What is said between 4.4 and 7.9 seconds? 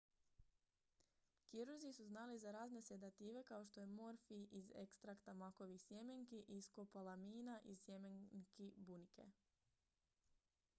iz ekstrakta makovih sjemenki i skopolamina iz